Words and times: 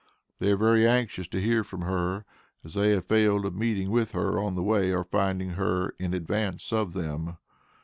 They 0.39 0.49
are 0.49 0.57
very 0.57 0.87
anxious 0.87 1.27
to 1.27 1.39
hear 1.39 1.63
from 1.63 1.81
her, 1.81 2.25
as 2.63 2.73
they 2.73 2.89
have 2.89 3.05
failed 3.05 3.45
of 3.45 3.53
meeting 3.53 3.91
with 3.91 4.13
her 4.13 4.39
on 4.39 4.55
the 4.55 4.63
way 4.63 4.89
or 4.91 5.03
finding 5.03 5.51
her 5.51 5.93
here 5.99 6.05
in 6.07 6.15
advance 6.15 6.73
of 6.73 6.93
them. 6.93 7.37